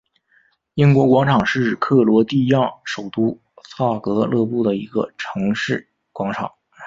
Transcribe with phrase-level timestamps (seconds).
[0.73, 6.51] 英国广场是克罗地亚首都萨格勒布的一个城市广场。